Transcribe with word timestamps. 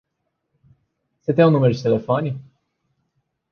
Você 1.19 1.31
tem 1.31 1.45
um 1.45 1.51
número 1.51 1.71
de 1.75 1.83
telefone? 1.83 2.41